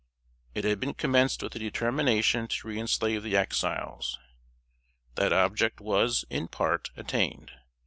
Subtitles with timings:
[0.55, 4.17] It had been commenced with a determination to reënslave the Exiles.
[5.13, 7.51] That object was, in part, attained.